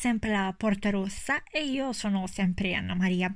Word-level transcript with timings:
sempre 0.00 0.30
la 0.30 0.54
Porta 0.56 0.88
Rossa 0.88 1.42
e 1.42 1.62
io 1.62 1.92
sono 1.92 2.26
sempre 2.26 2.72
Anna 2.72 2.94
Maria. 2.94 3.30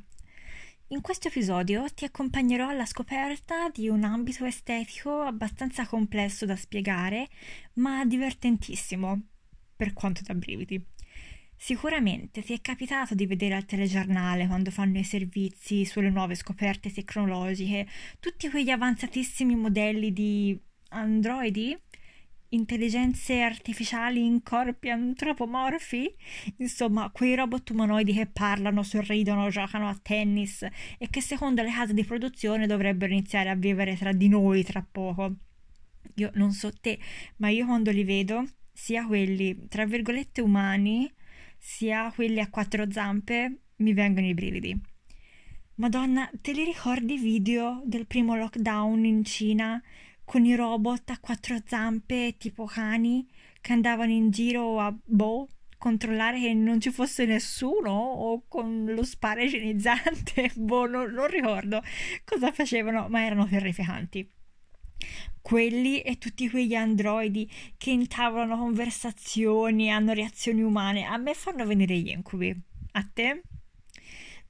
In 0.88 1.02
questo 1.02 1.29
episodio 1.29 1.84
ti 1.93 2.06
accompagnerò 2.06 2.70
alla 2.70 2.87
scoperta 2.87 3.68
di 3.68 3.91
un 3.91 4.02
ambito 4.02 4.46
estetico 4.46 5.20
abbastanza 5.20 5.87
complesso 5.87 6.46
da 6.46 6.56
spiegare, 6.56 7.29
ma 7.74 8.06
divertentissimo, 8.06 9.27
per 9.77 9.92
quanto 9.92 10.23
da 10.24 10.32
brividi. 10.34 10.82
Sicuramente 11.55 12.42
ti 12.42 12.55
è 12.55 12.61
capitato 12.62 13.15
di 13.15 13.27
vedere 13.27 13.56
al 13.56 13.66
telegiornale 13.66 14.46
quando 14.46 14.70
fanno 14.70 14.98
i 14.98 15.05
servizi 15.05 15.84
sulle 15.84 16.09
nuove 16.09 16.34
scoperte 16.34 16.91
tecnologiche, 16.91 17.87
tutti 18.20 18.48
quegli 18.48 18.70
avanzatissimi 18.70 19.55
modelli 19.55 20.15
di 20.15 20.59
androidi 20.88 21.78
intelligenze 22.54 23.40
artificiali 23.40 24.24
in 24.24 24.42
corpi 24.42 24.90
antropomorfi, 24.90 26.14
insomma, 26.58 27.10
quei 27.10 27.34
robot 27.34 27.70
umanoidi 27.70 28.12
che 28.12 28.27
parlano, 28.27 28.82
sorridono, 28.82 29.48
giocano 29.50 29.88
a 29.88 29.98
tennis 30.00 30.62
e 30.98 31.08
che 31.10 31.20
secondo 31.20 31.62
le 31.62 31.70
case 31.70 31.94
di 31.94 32.04
produzione 32.04 32.66
dovrebbero 32.66 33.12
iniziare 33.12 33.50
a 33.50 33.54
vivere 33.54 33.96
tra 33.96 34.12
di 34.12 34.28
noi 34.28 34.64
tra 34.64 34.84
poco. 34.88 35.34
Io 36.16 36.30
non 36.34 36.52
so 36.52 36.72
te, 36.72 36.98
ma 37.36 37.48
io 37.48 37.66
quando 37.66 37.90
li 37.90 38.04
vedo, 38.04 38.46
sia 38.72 39.06
quelli 39.06 39.66
tra 39.68 39.84
virgolette 39.84 40.41
umani, 40.41 41.10
sia 41.58 42.12
quelli 42.14 42.41
a 42.41 42.48
quattro 42.48 42.91
zampe, 42.91 43.58
mi 43.77 43.92
vengono 43.92 44.27
i 44.27 44.34
brividi. 44.34 44.80
Madonna, 45.77 46.30
te 46.41 46.52
li 46.52 46.62
ricordi 46.62 47.14
i 47.14 47.18
video 47.18 47.82
del 47.84 48.06
primo 48.06 48.36
lockdown 48.36 49.05
in 49.05 49.24
Cina 49.24 49.83
con 50.25 50.44
i 50.44 50.55
robot 50.55 51.11
a 51.11 51.19
quattro 51.19 51.56
zampe 51.64 52.36
tipo 52.39 52.64
cani 52.64 53.27
che 53.61 53.72
andavano 53.72 54.12
in 54.12 54.30
giro 54.30 54.80
a 54.80 54.94
boh 55.05 55.48
controllare 55.78 56.41
che 56.41 56.55
non 56.55 56.80
ci 56.80 56.91
fosse 56.91 57.27
nessuno 57.27 57.91
o 57.91 58.45
con 58.48 58.86
lo 58.86 59.05
sparo 59.05 59.42
igienizzante 59.42 60.50
boh 60.56 60.86
non, 60.86 61.11
non 61.12 61.27
ricordo 61.28 61.83
cosa 62.25 62.52
facevano 62.52 63.08
ma 63.08 63.25
erano 63.25 63.47
terrificanti 63.47 64.28
quelli 65.45 66.00
e 66.00 66.17
tutti 66.17 66.48
quegli 66.48 66.75
androidi 66.75 67.50
che 67.77 67.91
intavolano 67.91 68.56
conversazioni, 68.56 69.91
hanno 69.91 70.14
reazioni 70.14 70.62
umane, 70.62 71.05
a 71.05 71.19
me 71.19 71.34
fanno 71.34 71.67
venire 71.67 71.98
gli 71.98 72.08
incubi. 72.08 72.58
A 72.92 73.06
te? 73.12 73.42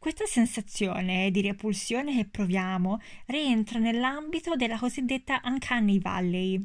Questa 0.05 0.27
sensazione 0.27 1.31
di 1.31 1.41
repulsione 1.41 2.15
che 2.15 2.27
proviamo 2.27 3.01
rientra 3.25 3.79
nell'ambito 3.79 4.55
della 4.55 4.77
cosiddetta 4.77 5.41
Uncanny 5.45 5.99
Valley, 5.99 6.63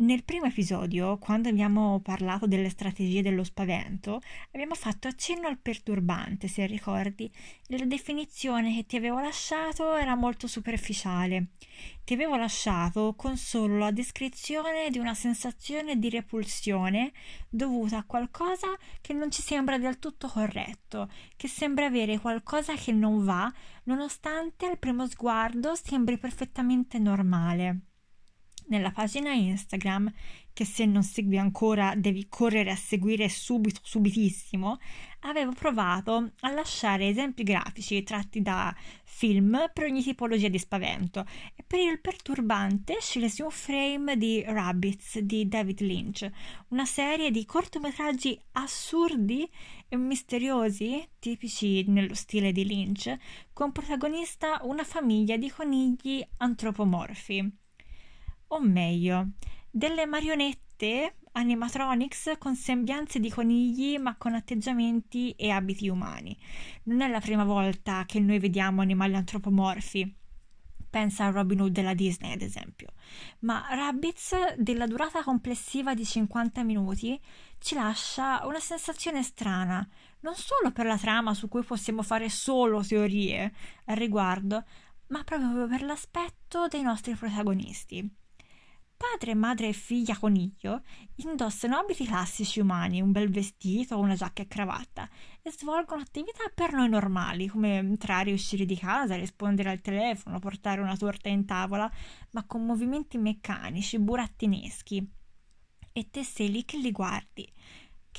nel 0.00 0.24
primo 0.24 0.46
episodio, 0.46 1.18
quando 1.18 1.48
abbiamo 1.48 2.00
parlato 2.00 2.46
delle 2.46 2.70
strategie 2.70 3.20
dello 3.20 3.44
spavento, 3.44 4.20
abbiamo 4.52 4.74
fatto 4.74 5.08
accenno 5.08 5.46
al 5.46 5.58
perturbante, 5.58 6.48
se 6.48 6.64
ricordi. 6.64 7.30
La 7.66 7.84
definizione 7.84 8.74
che 8.74 8.86
ti 8.86 8.96
avevo 8.96 9.20
lasciato 9.20 9.94
era 9.96 10.14
molto 10.14 10.46
superficiale. 10.46 11.48
Ti 12.02 12.14
avevo 12.14 12.36
lasciato 12.36 13.14
con 13.14 13.36
solo 13.36 13.76
la 13.76 13.90
descrizione 13.90 14.88
di 14.90 14.98
una 14.98 15.14
sensazione 15.14 15.98
di 15.98 16.08
repulsione 16.08 17.12
dovuta 17.48 17.98
a 17.98 18.04
qualcosa 18.04 18.68
che 19.02 19.12
non 19.12 19.30
ci 19.30 19.42
sembra 19.42 19.76
del 19.78 19.98
tutto 19.98 20.28
corretto, 20.28 21.10
che 21.36 21.46
sembra 21.46 21.86
avere 21.86 22.18
qualcosa 22.18 22.74
che 22.74 22.92
non 22.92 23.22
va, 23.24 23.52
nonostante 23.84 24.64
al 24.66 24.78
primo 24.78 25.06
sguardo 25.06 25.74
sembri 25.74 26.16
perfettamente 26.16 26.98
normale 26.98 27.89
nella 28.70 28.90
pagina 28.90 29.32
Instagram, 29.32 30.10
che 30.52 30.64
se 30.64 30.84
non 30.84 31.02
segui 31.02 31.38
ancora 31.38 31.94
devi 31.96 32.26
correre 32.28 32.70
a 32.70 32.76
seguire 32.76 33.28
subito, 33.28 33.80
subitissimo, 33.82 34.78
avevo 35.20 35.52
provato 35.52 36.32
a 36.40 36.50
lasciare 36.50 37.08
esempi 37.08 37.42
grafici 37.42 38.02
tratti 38.02 38.40
da 38.40 38.74
film 39.04 39.70
per 39.72 39.84
ogni 39.84 40.02
tipologia 40.02 40.48
di 40.48 40.58
spavento. 40.58 41.26
E 41.54 41.64
per 41.66 41.80
il 41.80 42.00
perturbante 42.00 42.98
scelse 43.00 43.42
un 43.42 43.50
frame 43.50 44.16
di 44.16 44.42
Rabbits 44.42 45.18
di 45.20 45.46
David 45.48 45.80
Lynch, 45.80 46.28
una 46.68 46.84
serie 46.84 47.30
di 47.30 47.44
cortometraggi 47.44 48.40
assurdi 48.52 49.48
e 49.88 49.96
misteriosi, 49.96 51.06
tipici 51.18 51.84
nello 51.88 52.14
stile 52.14 52.52
di 52.52 52.64
Lynch, 52.64 53.16
con 53.52 53.72
protagonista 53.72 54.60
una 54.62 54.84
famiglia 54.84 55.36
di 55.36 55.50
conigli 55.50 56.26
antropomorfi 56.38 57.59
o 58.52 58.60
meglio, 58.60 59.30
delle 59.70 60.06
marionette 60.06 61.16
animatronics 61.32 62.32
con 62.38 62.56
sembianze 62.56 63.20
di 63.20 63.30
conigli 63.30 63.98
ma 63.98 64.16
con 64.16 64.34
atteggiamenti 64.34 65.32
e 65.32 65.50
abiti 65.50 65.88
umani. 65.88 66.36
Non 66.84 67.00
è 67.00 67.08
la 67.08 67.20
prima 67.20 67.44
volta 67.44 68.04
che 68.06 68.18
noi 68.18 68.38
vediamo 68.38 68.80
animali 68.80 69.14
antropomorfi. 69.14 70.16
Pensa 70.90 71.26
a 71.26 71.30
Robin 71.30 71.60
Hood 71.60 71.72
della 71.72 71.94
Disney, 71.94 72.32
ad 72.32 72.42
esempio. 72.42 72.88
Ma 73.40 73.64
Rabbids, 73.70 74.54
della 74.56 74.88
durata 74.88 75.22
complessiva 75.22 75.94
di 75.94 76.04
50 76.04 76.64
minuti, 76.64 77.20
ci 77.58 77.76
lascia 77.76 78.44
una 78.44 78.58
sensazione 78.58 79.22
strana, 79.22 79.88
non 80.20 80.34
solo 80.34 80.72
per 80.72 80.86
la 80.86 80.98
trama 80.98 81.32
su 81.32 81.46
cui 81.46 81.62
possiamo 81.62 82.02
fare 82.02 82.28
solo 82.28 82.84
teorie 82.84 83.52
al 83.84 83.96
riguardo, 83.96 84.64
ma 85.08 85.22
proprio 85.22 85.68
per 85.68 85.82
l'aspetto 85.82 86.66
dei 86.66 86.82
nostri 86.82 87.14
protagonisti. 87.14 88.18
Padre, 89.00 89.34
madre 89.34 89.68
e 89.68 89.72
figlia 89.72 90.14
coniglio 90.18 90.82
indossano 91.16 91.78
abiti 91.78 92.04
classici 92.04 92.60
umani, 92.60 93.00
un 93.00 93.12
bel 93.12 93.30
vestito, 93.30 93.98
una 93.98 94.14
giacca 94.14 94.42
e 94.42 94.46
cravatta 94.46 95.08
e 95.40 95.50
svolgono 95.50 96.02
attività 96.02 96.44
per 96.54 96.74
noi 96.74 96.90
normali, 96.90 97.46
come 97.46 97.78
entrare 97.78 98.28
e 98.28 98.34
uscire 98.34 98.66
di 98.66 98.76
casa, 98.76 99.16
rispondere 99.16 99.70
al 99.70 99.80
telefono, 99.80 100.38
portare 100.38 100.82
una 100.82 100.98
torta 100.98 101.30
in 101.30 101.46
tavola, 101.46 101.90
ma 102.32 102.44
con 102.44 102.66
movimenti 102.66 103.16
meccanici, 103.16 103.98
burattineschi. 103.98 105.10
E 105.92 106.10
te 106.10 106.22
sei 106.22 106.50
lì 106.50 106.66
che 106.66 106.76
li 106.76 106.92
guardi, 106.92 107.50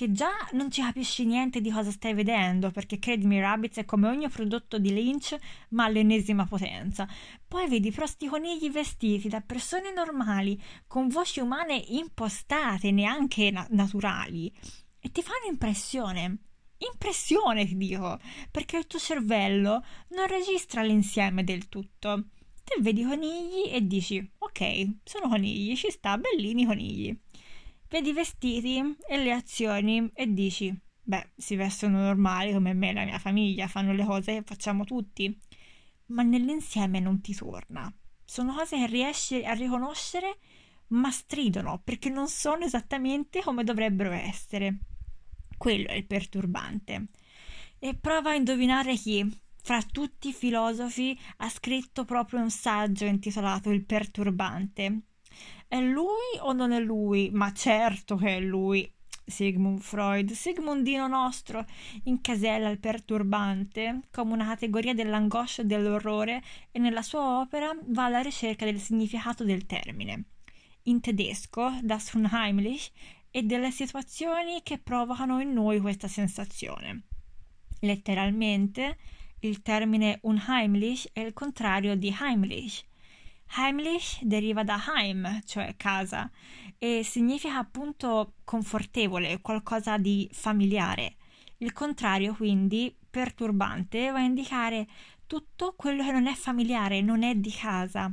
che 0.02 0.12
già 0.12 0.32
non 0.54 0.72
ci 0.72 0.82
capisci 0.82 1.26
niente 1.26 1.62
di 1.62 1.70
cosa 1.70 1.92
stai 1.92 2.16
vedendo, 2.16 2.72
perché 2.72 2.98
credimi, 2.98 3.40
Rabbids 3.40 3.78
è 3.78 3.86
come 3.86 4.08
ogni 4.08 4.28
prodotto 4.30 4.80
di 4.80 4.92
Lynch, 4.92 5.38
ma 5.70 5.84
all'ennesima 5.84 6.48
potenza. 6.48 7.08
Poi 7.48 7.70
vedi 7.70 7.92
prosti 7.92 8.26
conigli 8.26 8.72
vestiti 8.72 9.30
da 9.30 9.42
persone 9.42 9.94
normali, 9.94 10.60
con 10.88 11.08
voci 11.08 11.40
umane 11.40 11.76
impostate, 11.76 12.90
neanche 12.90 13.52
na- 13.52 13.68
naturali, 13.70 14.52
e 15.00 15.12
ti 15.12 15.22
fanno 15.22 15.52
impressione. 15.52 16.46
Impressione, 16.80 17.68
ti 17.68 17.78
dico, 17.78 18.18
perché 18.50 18.78
il 18.78 18.88
tuo 18.88 18.98
cervello 18.98 19.86
non 20.16 20.26
registra 20.26 20.82
l'insieme 20.82 21.44
del 21.44 21.70
tutto. 21.70 22.30
Te 22.64 22.82
vedi 22.82 23.04
conigli 23.04 23.70
e 23.72 23.86
dici, 23.86 24.32
ok, 24.40 24.96
sono 25.04 25.30
conigli, 25.30 25.76
ci 25.76 25.92
sta, 25.92 26.18
bellini 26.18 26.66
conigli 26.66 27.16
vedi 27.92 28.12
i 28.12 28.14
vestiti 28.14 28.96
e 29.06 29.18
le 29.18 29.34
azioni 29.34 30.10
e 30.14 30.34
dici, 30.34 30.74
beh, 31.04 31.32
si 31.36 31.58
vestono 31.58 32.00
normali 32.00 32.54
come 32.54 32.74
me 32.74 32.90
e 32.90 32.94
la 32.94 33.04
mia 33.04 33.20
famiglia, 33.20 33.68
fanno 33.68 33.92
le 33.92 34.06
cose 34.06 34.36
che 34.36 34.44
facciamo 34.44 34.86
tutti, 34.86 35.38
ma 36.08 36.24
nell'insieme 36.24 37.02
non 37.02 37.20
ti 37.20 37.36
torna. 37.36 37.94
Sono 38.24 38.56
cose 38.56 38.78
che 38.78 38.88
riesci 38.88 39.44
a 39.44 39.52
riconoscere, 39.52 40.38
ma 40.88 41.12
stridono 41.12 41.82
perché 41.84 42.10
non 42.10 42.30
sono 42.30 42.64
esattamente 42.64 43.42
come 43.42 43.66
dovrebbero 43.66 44.12
essere. 44.12 44.78
Quello 45.58 45.90
è 45.90 45.96
il 45.96 46.06
perturbante. 46.06 47.08
E 47.78 47.96
prova 47.96 48.30
a 48.30 48.36
indovinare 48.36 48.96
chi, 48.96 49.30
fra 49.62 49.82
tutti 49.84 50.30
i 50.30 50.34
filosofi, 50.34 51.18
ha 51.38 51.50
scritto 51.50 52.06
proprio 52.06 52.40
un 52.40 52.52
saggio 52.52 53.04
intitolato 53.04 53.70
Il 53.70 53.84
perturbante 53.84 55.02
è 55.72 55.80
lui 55.80 56.38
o 56.42 56.52
non 56.52 56.74
è 56.74 56.82
lui? 56.82 57.30
Ma 57.32 57.54
certo 57.54 58.18
che 58.18 58.36
è 58.36 58.40
lui. 58.42 58.94
Sigmund 59.24 59.80
Freud, 59.80 60.32
Sigmundino 60.32 61.08
nostro, 61.08 61.66
incasella 62.04 62.68
il 62.68 62.78
perturbante 62.78 64.02
come 64.12 64.34
una 64.34 64.48
categoria 64.48 64.94
dell'angoscia 64.94 65.62
e 65.62 65.66
dell'orrore 65.66 66.44
e 66.72 66.80
nella 66.80 67.02
sua 67.02 67.40
opera 67.40 67.74
va 67.86 68.04
alla 68.04 68.20
ricerca 68.20 68.66
del 68.66 68.82
significato 68.82 69.46
del 69.46 69.66
termine. 69.66 70.26
In 70.84 71.00
tedesco, 71.00 71.72
das 71.82 72.12
Unheimlich, 72.12 72.92
e 73.32 73.44
delle 73.44 73.72
situazioni 73.72 74.64
che 74.64 74.78
provocano 74.78 75.40
in 75.40 75.54
noi 75.54 75.80
questa 75.80 76.10
sensazione. 76.10 77.04
Letteralmente, 77.80 78.98
il 79.40 79.62
termine 79.62 80.20
unheimlich 80.24 81.12
è 81.14 81.22
il 81.22 81.32
contrario 81.32 81.96
di 81.96 82.14
heimlich, 82.20 82.84
Heimlich 83.56 84.20
deriva 84.24 84.64
da 84.64 84.80
Heim, 84.88 85.42
cioè 85.46 85.76
casa, 85.76 86.30
e 86.78 87.02
significa 87.04 87.58
appunto 87.58 88.36
confortevole, 88.46 89.42
qualcosa 89.42 89.98
di 89.98 90.30
familiare. 90.32 91.16
Il 91.58 91.74
contrario, 91.74 92.34
quindi, 92.34 92.96
perturbante, 93.10 94.10
va 94.10 94.20
a 94.20 94.24
indicare 94.24 94.88
tutto 95.28 95.74
quello 95.76 96.04
che 96.04 96.12
non 96.12 96.28
è 96.28 96.34
familiare, 96.34 97.02
non 97.02 97.24
è 97.24 97.36
di 97.36 97.52
casa. 97.52 98.12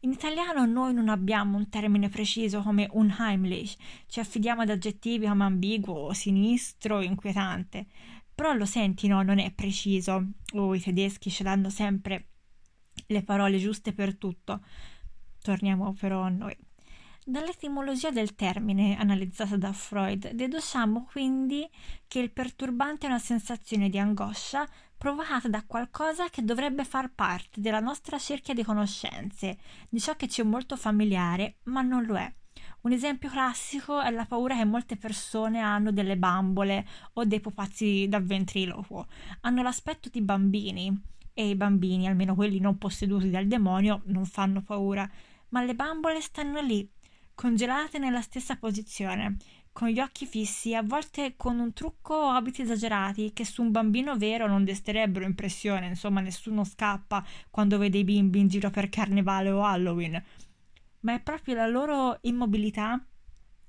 In 0.00 0.12
italiano 0.12 0.66
noi 0.66 0.92
non 0.92 1.08
abbiamo 1.08 1.56
un 1.56 1.68
termine 1.68 2.08
preciso 2.08 2.60
come 2.62 2.88
unheimlich, 2.90 3.76
ci 4.06 4.20
affidiamo 4.20 4.62
ad 4.62 4.70
aggettivi 4.70 5.26
come 5.26 5.44
ambiguo, 5.44 6.12
sinistro, 6.12 7.00
inquietante. 7.00 7.86
Però 8.34 8.52
lo 8.52 8.66
senti, 8.66 9.06
no, 9.06 9.22
non 9.22 9.38
è 9.38 9.50
preciso. 9.52 10.32
Oh, 10.52 10.74
i 10.74 10.80
tedeschi 10.80 11.30
ce 11.30 11.42
l'hanno 11.42 11.70
sempre 11.70 12.32
le 13.06 13.22
parole 13.22 13.58
giuste 13.58 13.92
per 13.92 14.16
tutto. 14.16 14.60
Torniamo 15.42 15.94
però 15.98 16.22
a 16.22 16.28
noi. 16.28 16.56
Dall'etimologia 17.28 18.12
del 18.12 18.36
termine 18.36 18.96
analizzata 18.96 19.56
da 19.56 19.72
Freud 19.72 20.30
deduciamo 20.30 21.08
quindi 21.10 21.68
che 22.06 22.20
il 22.20 22.30
perturbante 22.30 23.06
è 23.06 23.08
una 23.08 23.18
sensazione 23.18 23.88
di 23.88 23.98
angoscia 23.98 24.64
provocata 24.96 25.48
da 25.48 25.64
qualcosa 25.66 26.30
che 26.30 26.44
dovrebbe 26.44 26.84
far 26.84 27.12
parte 27.12 27.60
della 27.60 27.80
nostra 27.80 28.16
cerchia 28.18 28.54
di 28.54 28.62
conoscenze, 28.62 29.58
di 29.88 30.00
ciò 30.00 30.14
che 30.14 30.28
ci 30.28 30.40
è 30.40 30.44
molto 30.44 30.76
familiare, 30.76 31.56
ma 31.64 31.82
non 31.82 32.04
lo 32.04 32.16
è. 32.16 32.32
Un 32.82 32.92
esempio 32.92 33.28
classico 33.28 34.00
è 34.00 34.10
la 34.10 34.24
paura 34.24 34.56
che 34.56 34.64
molte 34.64 34.96
persone 34.96 35.58
hanno 35.58 35.90
delle 35.90 36.16
bambole 36.16 36.86
o 37.14 37.24
dei 37.24 37.40
pupazzi 37.40 38.06
da 38.08 38.20
ventriloquo. 38.20 39.08
Hanno 39.40 39.62
l'aspetto 39.62 40.08
di 40.08 40.22
bambini 40.22 41.14
e 41.38 41.50
i 41.50 41.54
bambini, 41.54 42.08
almeno 42.08 42.34
quelli 42.34 42.60
non 42.60 42.78
posseduti 42.78 43.28
dal 43.28 43.46
demonio, 43.46 44.00
non 44.06 44.24
fanno 44.24 44.62
paura, 44.62 45.06
ma 45.50 45.62
le 45.62 45.74
bambole 45.74 46.22
stanno 46.22 46.62
lì 46.62 46.90
congelate 47.34 47.98
nella 47.98 48.22
stessa 48.22 48.56
posizione, 48.56 49.36
con 49.70 49.88
gli 49.88 50.00
occhi 50.00 50.24
fissi, 50.24 50.74
a 50.74 50.82
volte 50.82 51.34
con 51.36 51.58
un 51.58 51.74
trucco 51.74 52.14
o 52.14 52.30
abiti 52.30 52.62
esagerati 52.62 53.34
che 53.34 53.44
su 53.44 53.60
un 53.60 53.70
bambino 53.70 54.16
vero 54.16 54.48
non 54.48 54.64
desterebbero 54.64 55.26
impressione, 55.26 55.88
insomma 55.88 56.22
nessuno 56.22 56.64
scappa 56.64 57.22
quando 57.50 57.76
vede 57.76 57.98
i 57.98 58.04
bimbi 58.04 58.40
in 58.40 58.48
giro 58.48 58.70
per 58.70 58.88
carnevale 58.88 59.50
o 59.50 59.62
Halloween, 59.62 60.24
ma 61.00 61.12
è 61.12 61.20
proprio 61.20 61.56
la 61.56 61.66
loro 61.66 62.16
immobilità 62.22 62.98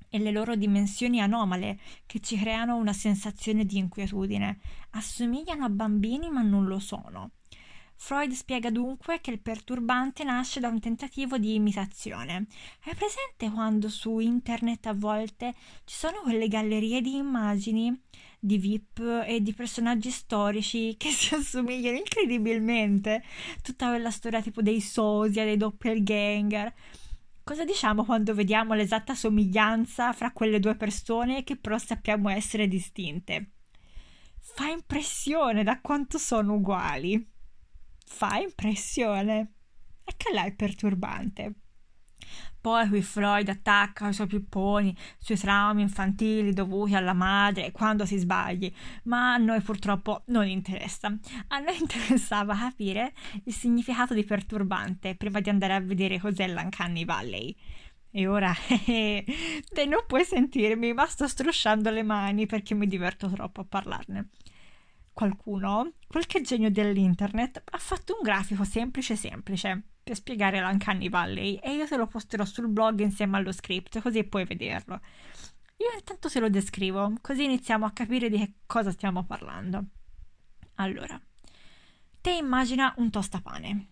e 0.09 0.19
le 0.19 0.31
loro 0.31 0.55
dimensioni 0.55 1.21
anomale 1.21 1.77
che 2.05 2.21
ci 2.21 2.37
creano 2.37 2.77
una 2.77 2.93
sensazione 2.93 3.65
di 3.65 3.77
inquietudine. 3.77 4.59
Assomigliano 4.91 5.65
a 5.65 5.69
bambini 5.69 6.29
ma 6.29 6.41
non 6.41 6.67
lo 6.67 6.79
sono. 6.79 7.31
Freud 7.99 8.31
spiega 8.31 8.69
dunque 8.69 9.19
che 9.19 9.31
il 9.31 9.41
perturbante 9.41 10.23
nasce 10.23 10.59
da 10.59 10.67
un 10.69 10.79
tentativo 10.79 11.37
di 11.37 11.55
imitazione. 11.55 12.45
È 12.79 12.95
presente 12.95 13.49
quando 13.51 13.89
su 13.89 14.19
internet 14.19 14.85
a 14.85 14.93
volte 14.93 15.55
ci 15.83 15.95
sono 15.95 16.21
quelle 16.21 16.47
gallerie 16.47 17.01
di 17.01 17.15
immagini 17.15 17.99
di 18.39 18.59
VIP 18.59 19.23
e 19.25 19.41
di 19.41 19.51
personaggi 19.53 20.11
storici 20.11 20.95
che 20.97 21.09
si 21.09 21.33
assomigliano 21.33 21.97
incredibilmente? 21.97 23.23
Tutta 23.63 23.89
quella 23.89 24.11
storia 24.11 24.41
tipo 24.41 24.61
dei 24.61 24.79
sosia, 24.79 25.43
dei 25.43 25.57
doppelganger. 25.57 26.73
Cosa 27.43 27.65
diciamo 27.65 28.05
quando 28.05 28.35
vediamo 28.35 28.73
l'esatta 28.73 29.15
somiglianza 29.15 30.13
fra 30.13 30.31
quelle 30.31 30.59
due 30.59 30.75
persone 30.75 31.43
che 31.43 31.57
però 31.57 31.77
sappiamo 31.77 32.29
essere 32.29 32.67
distinte? 32.67 33.51
Fa 34.39 34.67
impressione 34.67 35.63
da 35.63 35.81
quanto 35.81 36.17
sono 36.17 36.53
uguali 36.53 37.35
fa 38.07 38.37
impressione. 38.37 39.51
E 40.03 40.13
che 40.15 40.33
là 40.33 40.45
è 40.45 40.53
perturbante. 40.53 41.53
Poi 42.59 42.87
qui 42.89 43.01
Freud 43.01 43.47
attacca 43.47 44.09
i 44.09 44.13
suoi 44.13 44.27
pipponi 44.27 44.95
sui 45.19 45.37
traumi 45.37 45.81
infantili 45.81 46.53
dovuti 46.53 46.95
alla 46.95 47.13
madre 47.13 47.71
quando 47.71 48.05
si 48.05 48.17
sbagli, 48.17 48.71
ma 49.03 49.33
a 49.33 49.37
noi 49.37 49.61
purtroppo 49.61 50.23
non 50.27 50.47
interessa. 50.47 51.15
A 51.47 51.59
noi 51.59 51.77
interessava 51.79 52.55
capire 52.55 53.13
il 53.45 53.53
significato 53.53 54.13
di 54.13 54.23
perturbante 54.23 55.15
prima 55.15 55.39
di 55.39 55.49
andare 55.49 55.75
a 55.75 55.79
vedere 55.79 56.19
cos'è 56.19 56.47
l'Uncanny 56.47 57.05
Valley. 57.05 57.55
E 58.11 58.27
ora 58.27 58.53
te 58.85 59.85
non 59.85 60.03
puoi 60.07 60.25
sentirmi, 60.25 60.93
ma 60.93 61.05
sto 61.05 61.27
strusciando 61.27 61.89
le 61.89 62.03
mani 62.03 62.47
perché 62.47 62.73
mi 62.73 62.87
diverto 62.87 63.29
troppo 63.29 63.61
a 63.61 63.65
parlarne 63.65 64.29
qualcuno, 65.17 65.93
qualche 66.07 66.41
genio 66.41 66.69
dell'internet, 66.69 67.63
ha 67.71 67.77
fatto 67.79 68.17
un 68.17 68.21
grafico 68.21 68.63
semplice 68.63 69.15
semplice 69.15 69.81
per 70.03 70.15
spiegare 70.15 70.61
l'Uncanny 70.61 71.09
Valley 71.09 71.55
e 71.55 71.73
io 71.73 71.87
te 71.87 71.97
lo 71.97 72.05
posterò 72.05 72.45
sul 72.45 72.67
blog 72.67 72.99
insieme 72.99 73.37
allo 73.37 73.51
script 73.51 73.99
così 73.99 74.23
puoi 74.25 74.45
vederlo. 74.45 75.01
Io 75.77 75.97
intanto 75.97 76.29
te 76.29 76.39
lo 76.39 76.51
descrivo, 76.51 77.13
così 77.19 77.45
iniziamo 77.45 77.83
a 77.83 77.91
capire 77.93 78.29
di 78.29 78.37
che 78.37 78.53
cosa 78.67 78.91
stiamo 78.91 79.23
parlando. 79.23 79.85
Allora, 80.75 81.19
te 82.21 82.31
immagina 82.33 82.93
un 82.97 83.09
tostapane. 83.09 83.87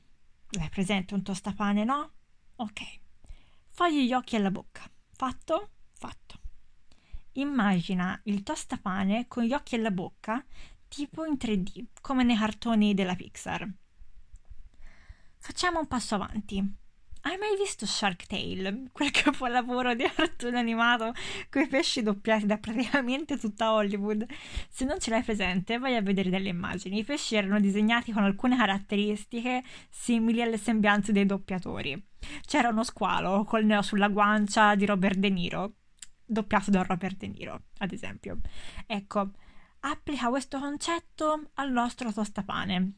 L'hai 0.52 0.70
presente 0.70 1.16
un 1.16 1.24
tostapane, 1.24 1.84
no? 1.84 2.12
Ok. 2.58 2.82
Fagli 3.72 4.06
gli 4.06 4.14
occhi 4.14 4.36
alla 4.36 4.52
bocca. 4.52 4.88
Fatto? 5.12 5.72
Fatto. 5.92 6.40
Immagina 7.34 8.20
il 8.26 8.44
tostapane 8.44 9.28
con 9.28 9.44
gli 9.44 9.54
occhi 9.54 9.74
alla 9.74 9.92
bocca 9.92 10.46
tipo 10.96 11.26
in 11.26 11.34
3D, 11.34 11.88
come 12.00 12.24
nei 12.24 12.38
cartoni 12.38 12.94
della 12.94 13.16
Pixar. 13.16 13.70
Facciamo 15.38 15.80
un 15.80 15.88
passo 15.88 16.16
avanti. 16.16 16.58
Hai 17.20 17.38
mai 17.38 17.58
visto 17.58 17.86
Shark 17.86 18.26
Tale? 18.28 18.86
Quel 18.94 19.12
capolavoro 19.12 19.94
di 19.94 20.06
cartone 20.06 20.58
animato 20.58 21.12
con 21.50 21.64
i 21.64 21.68
pesci 21.68 22.02
doppiati 22.02 22.46
da 22.46 22.58
praticamente 22.58 23.38
tutta 23.38 23.74
Hollywood? 23.74 24.26
Se 24.70 24.86
non 24.86 24.98
ce 25.02 25.10
l'hai 25.10 25.22
presente, 25.22 25.80
vai 25.80 25.98
a 25.98 26.02
vedere 26.02 26.30
delle 26.30 26.48
immagini. 26.48 27.00
I 27.00 27.04
pesci 27.04 27.36
erano 27.36 27.60
disegnati 27.60 28.14
con 28.14 28.24
alcune 28.24 28.56
caratteristiche 28.56 29.64
simili 29.90 30.42
alle 30.42 30.58
sembianze 30.58 31.12
dei 31.12 31.26
doppiatori. 31.26 32.02
C'era 32.46 32.70
uno 32.70 32.86
squalo 32.86 33.44
col 33.44 33.66
neo 33.66 33.82
sulla 33.82 34.08
guancia 34.08 34.76
di 34.76 34.86
Robert 34.86 35.18
De 35.18 35.30
Niro, 35.30 35.74
doppiato 36.24 36.72
da 36.72 36.84
Robert 36.84 37.18
De 37.18 37.28
Niro, 37.28 37.64
ad 37.80 37.92
esempio. 37.92 38.40
Ecco, 38.88 39.32
applica 39.90 40.30
questo 40.30 40.60
concetto 40.60 41.52
al 41.56 41.72
nostro 41.72 42.12
tostapane. 42.12 42.94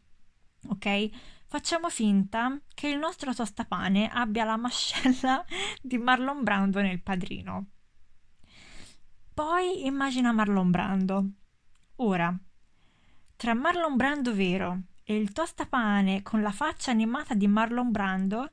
Ok? 0.70 1.10
Facciamo 1.46 1.90
finta 1.90 2.60
che 2.74 2.90
il 2.90 2.98
nostro 2.98 3.34
tostapane 3.34 4.10
abbia 4.10 4.44
la 4.44 4.58
mascella 4.58 5.44
di 5.82 5.98
Marlon 5.98 6.44
Brando 6.44 6.82
nel 6.82 7.02
padrino. 7.02 7.68
Poi 9.34 9.86
immagina 9.86 10.32
Marlon 10.32 10.72
Brando. 10.72 11.30
Ora, 11.98 12.36
tra 13.36 13.54
Marlon 13.54 13.96
Brando 13.96 14.34
vero 14.34 14.82
e 15.04 15.16
il 15.16 15.32
tostapane 15.32 16.22
con 16.22 16.42
la 16.42 16.52
faccia 16.52 16.92
animata 16.92 17.34
di 17.34 17.48
Marlon 17.48 17.92
Brando 17.92 18.52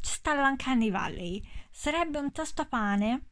ci 0.00 0.12
sta 0.12 0.34
l'Uncanny 0.34 0.90
Valley. 0.90 1.42
Sarebbe 1.70 2.18
un 2.18 2.32
tostapane 2.32 3.26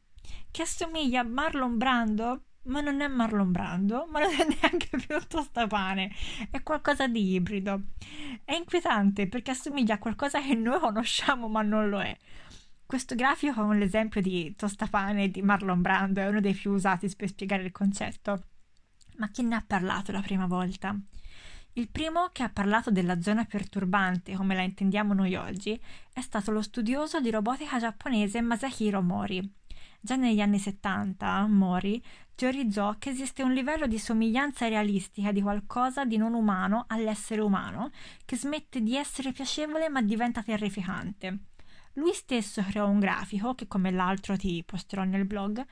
che 0.51 0.61
assomiglia 0.61 1.21
a 1.21 1.25
Marlon 1.25 1.77
Brando 1.77 2.43
ma 2.63 2.81
non 2.81 3.01
è 3.01 3.07
Marlon 3.07 3.51
Brando, 3.51 4.07
ma 4.09 4.19
non 4.19 4.29
è 4.31 4.45
neanche 4.61 4.89
più 4.97 5.15
un 5.15 5.27
tostapane, 5.27 6.11
è 6.49 6.61
qualcosa 6.63 7.07
di 7.07 7.33
ibrido. 7.33 7.81
È 8.43 8.53
inquietante 8.53 9.27
perché 9.27 9.51
assomiglia 9.51 9.95
a 9.95 9.99
qualcosa 9.99 10.41
che 10.41 10.53
noi 10.53 10.79
conosciamo 10.79 11.47
ma 11.47 11.61
non 11.61 11.89
lo 11.89 12.01
è. 12.01 12.15
Questo 12.85 13.15
grafico 13.15 13.53
con 13.53 13.77
l'esempio 13.77 14.21
di 14.21 14.53
tostapane 14.55 15.29
di 15.29 15.41
Marlon 15.41 15.81
Brando 15.81 16.19
è 16.19 16.27
uno 16.27 16.41
dei 16.41 16.53
più 16.53 16.71
usati 16.71 17.09
per 17.15 17.29
spiegare 17.29 17.63
il 17.63 17.71
concetto. 17.71 18.43
Ma 19.17 19.29
chi 19.29 19.43
ne 19.43 19.55
ha 19.55 19.63
parlato 19.65 20.11
la 20.11 20.21
prima 20.21 20.45
volta? 20.45 20.93
Il 21.73 21.87
primo 21.87 22.29
che 22.33 22.43
ha 22.43 22.49
parlato 22.49 22.91
della 22.91 23.21
zona 23.21 23.45
perturbante 23.45 24.35
come 24.35 24.55
la 24.55 24.61
intendiamo 24.61 25.13
noi 25.13 25.35
oggi 25.35 25.79
è 26.11 26.19
stato 26.19 26.51
lo 26.51 26.61
studioso 26.61 27.21
di 27.21 27.29
robotica 27.29 27.79
giapponese 27.79 28.41
Masahiro 28.41 29.01
Mori. 29.01 29.60
Già 30.03 30.15
negli 30.15 30.41
anni 30.41 30.57
70 30.57 31.45
Mori 31.45 32.03
teorizzò 32.33 32.95
che 32.97 33.11
esiste 33.11 33.43
un 33.43 33.53
livello 33.53 33.85
di 33.85 33.99
somiglianza 33.99 34.67
realistica 34.67 35.31
di 35.31 35.43
qualcosa 35.43 36.05
di 36.05 36.17
non 36.17 36.33
umano 36.33 36.85
all'essere 36.87 37.39
umano 37.39 37.91
che 38.25 38.35
smette 38.35 38.81
di 38.81 38.95
essere 38.95 39.31
piacevole 39.31 39.89
ma 39.89 40.01
diventa 40.01 40.41
terrificante. 40.41 41.37
Lui 41.93 42.13
stesso 42.13 42.63
creò 42.63 42.87
un 42.87 42.99
grafico, 42.99 43.53
che 43.53 43.67
come 43.67 43.91
l'altro 43.91 44.35
ti 44.35 44.63
posterò 44.65 45.03
nel 45.03 45.25
blog, 45.25 45.63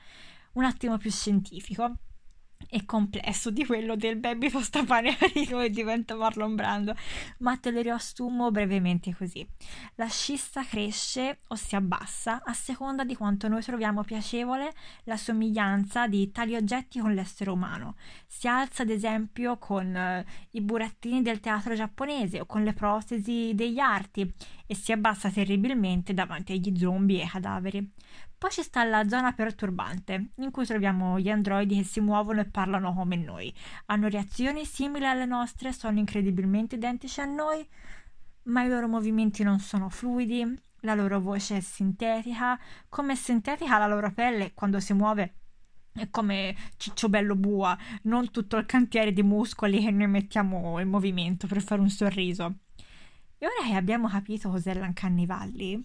un 0.52 0.62
attimo 0.62 0.96
più 0.96 1.10
scientifico, 1.10 1.96
e 2.68 2.84
complesso 2.84 3.50
di 3.50 3.64
quello 3.64 3.96
del 3.96 4.16
baby 4.16 4.50
tostapane 4.50 5.16
carino 5.16 5.60
e 5.60 5.70
diventa 5.70 6.14
Marlon 6.14 6.54
Brando, 6.54 6.94
ma 7.38 7.56
te 7.56 7.70
lo 7.70 7.80
riassumo 7.80 8.50
brevemente 8.50 9.14
così. 9.14 9.46
La 9.96 10.06
scissa 10.06 10.64
cresce 10.64 11.40
o 11.48 11.54
si 11.56 11.74
abbassa 11.74 12.42
a 12.44 12.52
seconda 12.52 13.04
di 13.04 13.16
quanto 13.16 13.48
noi 13.48 13.62
troviamo 13.62 14.02
piacevole 14.02 14.72
la 15.04 15.16
somiglianza 15.16 16.06
di 16.06 16.30
tali 16.30 16.54
oggetti 16.54 17.00
con 17.00 17.14
l'essere 17.14 17.50
umano. 17.50 17.96
Si 18.26 18.46
alza 18.46 18.82
ad 18.82 18.90
esempio 18.90 19.58
con 19.58 19.94
eh, 19.94 20.24
i 20.52 20.60
burattini 20.60 21.22
del 21.22 21.40
teatro 21.40 21.74
giapponese 21.74 22.40
o 22.40 22.46
con 22.46 22.62
le 22.62 22.72
protesi 22.72 23.52
degli 23.54 23.78
arti 23.78 24.32
e 24.66 24.74
si 24.74 24.92
abbassa 24.92 25.30
terribilmente 25.30 26.14
davanti 26.14 26.52
agli 26.52 26.76
zombie 26.78 27.18
e 27.18 27.22
ai 27.22 27.28
cadaveri. 27.28 27.92
Poi 28.40 28.50
ci 28.50 28.62
sta 28.62 28.82
la 28.84 29.06
zona 29.06 29.34
perturbante, 29.34 30.30
in 30.36 30.50
cui 30.50 30.64
troviamo 30.64 31.20
gli 31.20 31.28
androidi 31.28 31.76
che 31.76 31.84
si 31.84 32.00
muovono 32.00 32.40
e 32.40 32.46
parlano 32.46 32.94
come 32.94 33.16
noi. 33.16 33.54
Hanno 33.86 34.08
reazioni 34.08 34.64
simili 34.64 35.04
alle 35.04 35.26
nostre, 35.26 35.74
sono 35.74 35.98
incredibilmente 35.98 36.76
identici 36.76 37.20
a 37.20 37.26
noi, 37.26 37.62
ma 38.44 38.62
i 38.62 38.68
loro 38.70 38.88
movimenti 38.88 39.42
non 39.42 39.58
sono 39.58 39.90
fluidi, 39.90 40.58
la 40.80 40.94
loro 40.94 41.20
voce 41.20 41.58
è 41.58 41.60
sintetica, 41.60 42.58
come 42.88 43.12
è 43.12 43.14
sintetica 43.14 43.76
la 43.76 43.86
loro 43.86 44.10
pelle 44.10 44.54
quando 44.54 44.80
si 44.80 44.94
muove 44.94 45.34
è 45.92 46.08
come 46.08 46.56
Cicciobello 46.78 47.36
Bua, 47.36 47.76
non 48.04 48.30
tutto 48.30 48.56
il 48.56 48.64
cantiere 48.64 49.12
di 49.12 49.22
muscoli 49.22 49.82
che 49.82 49.90
noi 49.90 50.08
mettiamo 50.08 50.80
in 50.80 50.88
movimento 50.88 51.46
per 51.46 51.60
fare 51.60 51.82
un 51.82 51.90
sorriso. 51.90 52.60
E 53.36 53.46
ora 53.46 53.68
che 53.68 53.74
abbiamo 53.74 54.08
capito 54.08 54.48
cos'è 54.48 54.74
l'Uncanny 54.74 55.26
Valley, 55.26 55.84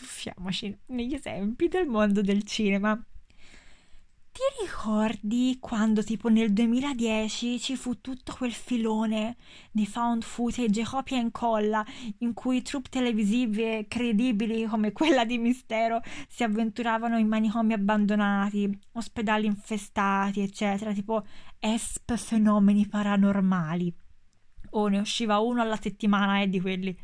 tuffiamoci 0.00 0.76
negli 0.86 1.14
esempi 1.14 1.68
del 1.68 1.86
mondo 1.86 2.22
del 2.22 2.42
cinema. 2.44 2.98
Ti 4.32 4.64
ricordi 4.64 5.58
quando 5.60 6.02
tipo 6.02 6.28
nel 6.28 6.52
2010 6.52 7.58
ci 7.58 7.76
fu 7.76 8.00
tutto 8.00 8.32
quel 8.38 8.52
filone 8.52 9.36
di 9.70 9.84
found 9.86 10.22
footage 10.22 10.84
copia 10.84 11.18
e 11.18 11.20
incolla 11.20 11.84
in 12.18 12.32
cui 12.32 12.62
troupe 12.62 12.88
televisive 12.88 13.86
credibili 13.88 14.64
come 14.66 14.92
quella 14.92 15.24
di 15.24 15.36
Mistero 15.36 16.00
si 16.28 16.44
avventuravano 16.44 17.18
in 17.18 17.26
manicomi 17.26 17.72
abbandonati, 17.72 18.78
ospedali 18.92 19.46
infestati, 19.46 20.40
eccetera, 20.40 20.92
tipo 20.92 21.26
ESP 21.58 22.14
fenomeni 22.14 22.86
paranormali. 22.86 23.92
O 24.70 24.86
ne 24.86 25.00
usciva 25.00 25.40
uno 25.40 25.60
alla 25.60 25.76
settimana, 25.76 26.40
eh, 26.40 26.48
di 26.48 26.60
quelli. 26.60 26.96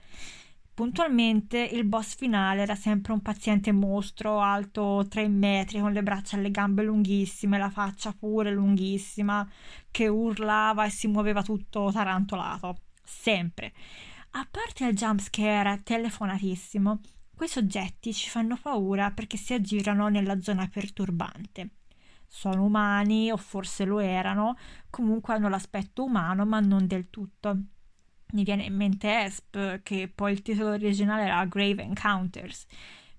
Puntualmente 0.77 1.57
il 1.57 1.85
boss 1.85 2.17
finale 2.17 2.61
era 2.61 2.75
sempre 2.75 3.15
un 3.15 3.23
paziente 3.23 3.73
mostro 3.73 4.41
alto 4.41 5.07
3 5.09 5.27
metri 5.27 5.81
con 5.81 5.91
le 5.91 6.03
braccia 6.03 6.37
e 6.37 6.43
le 6.43 6.51
gambe 6.51 6.83
lunghissime, 6.83 7.57
la 7.57 7.71
faccia 7.71 8.13
pure 8.13 8.51
lunghissima, 8.51 9.49
che 9.91 10.07
urlava 10.07 10.85
e 10.85 10.91
si 10.91 11.07
muoveva 11.07 11.43
tutto 11.43 11.91
tarantolato. 11.91 12.77
Sempre. 13.03 13.73
A 14.33 14.47
parte 14.51 14.85
il 14.85 14.95
jumpscare 14.95 15.81
telefonatissimo, 15.83 17.01
quei 17.35 17.49
soggetti 17.49 18.13
ci 18.13 18.29
fanno 18.29 18.59
paura 18.61 19.13
perché 19.13 19.39
si 19.39 19.55
aggirano 19.55 20.09
nella 20.09 20.43
zona 20.43 20.69
perturbante. 20.69 21.71
Sono 22.27 22.65
umani, 22.65 23.31
o 23.33 23.39
forse 23.39 23.87
lo 23.87 23.99
erano, 23.99 24.59
comunque 24.91 25.33
hanno 25.33 25.49
l'aspetto 25.49 26.05
umano, 26.05 26.45
ma 26.45 26.61
non 26.61 26.87
del 26.87 27.09
tutto 27.09 27.61
mi 28.33 28.45
viene 28.45 28.65
in 28.65 28.75
mente 28.75 29.25
Esp, 29.25 29.83
che 29.83 30.11
poi 30.13 30.33
il 30.33 30.43
titolo 30.43 30.71
originale 30.71 31.25
era 31.25 31.45
Grave 31.45 31.83
Encounters. 31.83 32.67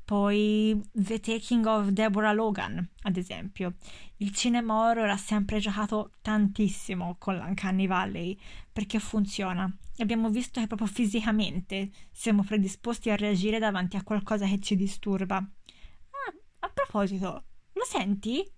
Poi 0.04 0.82
The 0.94 1.20
Taking 1.20 1.66
of 1.66 1.90
Deborah 1.90 2.32
Logan, 2.32 2.88
ad 3.02 3.18
esempio. 3.18 3.76
Il 4.18 4.34
cinema 4.34 4.74
horror 4.74 5.10
ha 5.10 5.18
sempre 5.18 5.60
giocato 5.60 6.12
tantissimo 6.22 7.18
con 7.20 7.36
l'Uncanny 7.36 7.88
Valley 7.88 8.40
perché 8.72 9.00
funziona. 9.00 9.70
Abbiamo 9.98 10.30
visto 10.30 10.62
che 10.62 10.68
proprio 10.68 10.88
fisicamente 10.88 11.90
siamo 12.12 12.44
predisposti 12.44 13.10
a 13.10 13.18
reagire 13.18 13.60
davanti 13.60 13.98
a 13.98 14.04
qualcosa 14.04 14.46
che 14.46 14.60
ci 14.60 14.78
disturba. 14.78 15.36
Ah, 15.38 16.34
a 16.60 16.70
proposito, 16.70 17.44
lo 17.74 17.84
senti? 17.84 18.50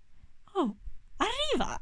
Oh, 0.52 0.76
arriva! 1.16 1.80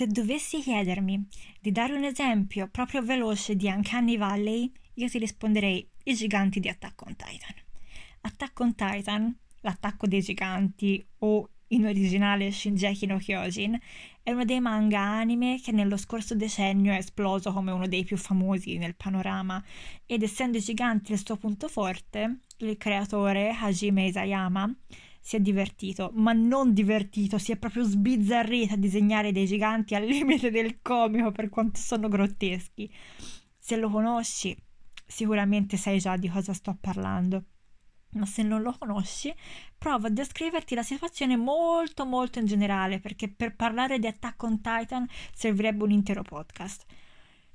Se 0.00 0.06
dovessi 0.06 0.62
chiedermi 0.62 1.28
di 1.60 1.72
dare 1.72 1.92
un 1.92 2.04
esempio 2.04 2.68
proprio 2.68 3.02
veloce 3.02 3.54
di 3.54 3.66
Uncanny 3.66 4.16
Valley, 4.16 4.72
io 4.94 5.08
ti 5.10 5.18
risponderei 5.18 5.86
i 6.04 6.14
giganti 6.14 6.58
di 6.58 6.70
Attack 6.70 7.02
on 7.02 7.14
Titan. 7.16 7.54
Attack 8.22 8.60
on 8.60 8.74
Titan, 8.74 9.38
l'attacco 9.60 10.06
dei 10.06 10.22
giganti 10.22 11.06
o 11.18 11.50
in 11.66 11.84
originale 11.84 12.50
Shinjeki 12.50 13.04
no 13.04 13.18
Kyojin, 13.18 13.78
è 14.22 14.30
uno 14.30 14.46
dei 14.46 14.60
manga 14.60 15.00
anime 15.00 15.60
che 15.62 15.70
nello 15.70 15.98
scorso 15.98 16.34
decennio 16.34 16.94
è 16.94 16.96
esploso 16.96 17.52
come 17.52 17.70
uno 17.70 17.86
dei 17.86 18.04
più 18.04 18.16
famosi 18.16 18.78
nel 18.78 18.96
panorama 18.96 19.62
ed 20.06 20.22
essendo 20.22 20.56
i 20.56 20.62
giganti 20.62 21.12
il 21.12 21.22
suo 21.22 21.36
punto 21.36 21.68
forte, 21.68 22.38
il 22.60 22.78
creatore 22.78 23.50
Hajime 23.50 24.06
Isayama 24.06 24.74
si 25.20 25.36
è 25.36 25.40
divertito, 25.40 26.10
ma 26.14 26.32
non 26.32 26.72
divertito, 26.72 27.38
si 27.38 27.52
è 27.52 27.56
proprio 27.56 27.84
sbizzarrito 27.84 28.74
a 28.74 28.76
disegnare 28.76 29.32
dei 29.32 29.46
giganti 29.46 29.94
al 29.94 30.04
limite 30.08 30.50
del 30.50 30.80
comico 30.80 31.30
per 31.30 31.48
quanto 31.48 31.78
sono 31.78 32.08
grotteschi. 32.08 32.90
Se 33.58 33.76
lo 33.76 33.90
conosci, 33.90 34.56
sicuramente 35.06 35.76
sai 35.76 35.98
già 35.98 36.16
di 36.16 36.28
cosa 36.28 36.52
sto 36.54 36.76
parlando. 36.80 37.44
Ma 38.12 38.26
se 38.26 38.42
non 38.42 38.62
lo 38.62 38.74
conosci, 38.76 39.32
prova 39.78 40.08
a 40.08 40.10
descriverti 40.10 40.74
la 40.74 40.82
situazione 40.82 41.36
molto 41.36 42.04
molto 42.04 42.40
in 42.40 42.46
generale, 42.46 42.98
perché 42.98 43.28
per 43.28 43.54
parlare 43.54 44.00
di 44.00 44.08
Attack 44.08 44.42
on 44.42 44.60
Titan 44.60 45.06
servirebbe 45.32 45.84
un 45.84 45.92
intero 45.92 46.22
podcast. 46.22 46.86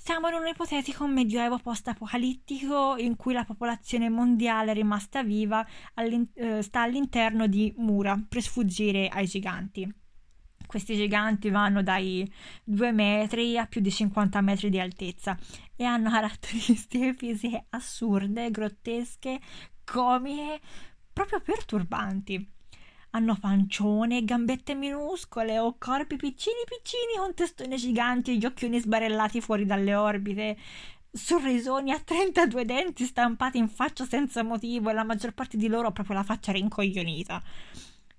Siamo 0.06 0.28
in 0.28 0.36
un 0.36 0.46
ipotetico 0.46 1.08
medioevo 1.08 1.58
post-apocalittico 1.58 2.96
in 2.96 3.16
cui 3.16 3.34
la 3.34 3.44
popolazione 3.44 4.08
mondiale 4.08 4.72
rimasta 4.72 5.24
viva 5.24 5.66
all'in- 5.96 6.30
eh, 6.36 6.62
sta 6.62 6.84
all'interno 6.84 7.48
di 7.48 7.74
mura 7.78 8.16
per 8.30 8.44
sfuggire 8.44 9.08
ai 9.08 9.26
giganti. 9.26 9.92
Questi 10.68 10.96
giganti 10.96 11.50
vanno 11.50 11.82
dai 11.82 12.32
2 12.64 12.92
metri 12.92 13.58
a 13.58 13.66
più 13.66 13.82
di 13.82 13.90
50 13.90 14.42
metri 14.42 14.70
di 14.70 14.80
altezza 14.80 15.36
e 15.76 15.84
hanno 15.86 16.12
caratteristiche 16.14 17.16
fisiche 17.16 17.66
assurde, 17.72 18.52
grottesche, 18.52 19.40
comiche, 19.84 20.62
proprio 21.12 21.42
perturbanti 21.42 22.55
hanno 23.16 23.38
pancione, 23.40 24.26
gambette 24.26 24.76
minuscole 24.76 25.58
o 25.58 25.78
corpi 25.78 26.18
piccini 26.18 26.64
piccini 26.66 27.18
con 27.18 27.34
testone 27.34 27.78
giganti 27.78 28.32
e 28.32 28.36
gli 28.36 28.46
occhioni 28.46 28.78
sbarellati 28.78 29.40
fuori 29.40 29.66
dalle 29.66 29.96
orbite, 29.96 30.58
sorrisoni 31.12 31.94
a 31.94 32.00
32 32.00 32.66
denti 32.66 33.06
stampati 33.06 33.58
in 33.58 33.70
faccia 33.70 34.06
senza 34.06 34.44
motivo 34.44 34.90
e 34.90 34.94
la 34.94 35.06
maggior 35.06 35.32
parte 35.32 35.56
di 35.56 35.68
loro 35.68 35.88
ha 35.88 35.92
proprio 35.92 36.18
la 36.18 36.24
faccia 36.24 36.52
rincoglionita. 36.52 37.42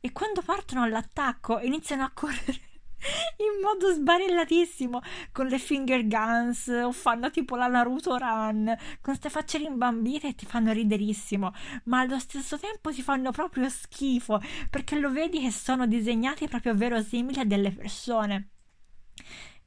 E 0.01 0.13
quando 0.13 0.41
partono 0.41 0.83
all'attacco 0.83 1.61
iniziano 1.61 2.03
a 2.03 2.11
correre 2.15 2.76
in 3.39 3.63
modo 3.63 3.93
sbarellatissimo 3.93 5.01
con 5.33 5.47
le 5.47 5.59
finger 5.59 6.07
guns 6.07 6.69
o 6.69 6.93
fanno 6.93 7.31
tipo 7.31 7.57
la 7.57 7.67
Naruto 7.67 8.17
run 8.17 8.65
con 8.67 8.99
queste 9.01 9.31
facce 9.31 9.59
rimbambite 9.59 10.29
e 10.29 10.35
ti 10.35 10.47
fanno 10.47 10.73
riderissimo 10.73 11.53
ma 11.85 12.01
allo 12.01 12.19
stesso 12.19 12.59
tempo 12.59 12.91
ti 12.93 13.03
fanno 13.03 13.31
proprio 13.31 13.69
schifo 13.69 14.41
perché 14.71 14.99
lo 14.99 15.11
vedi 15.11 15.41
che 15.41 15.51
sono 15.51 15.87
disegnati 15.87 16.49
proprio 16.49 16.75
verosimili 16.75 17.41
a 17.41 17.45
delle 17.45 17.71
persone. 17.71 18.49